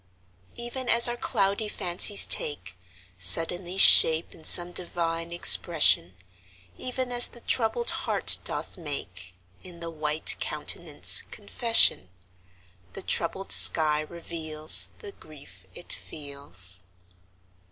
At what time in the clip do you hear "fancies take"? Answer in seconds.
1.67-2.75